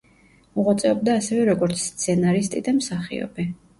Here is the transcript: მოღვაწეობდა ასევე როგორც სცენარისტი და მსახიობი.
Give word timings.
მოღვაწეობდა 0.59 1.17
ასევე 1.21 1.43
როგორც 1.51 1.83
სცენარისტი 1.83 2.65
და 2.69 2.75
მსახიობი. 2.79 3.47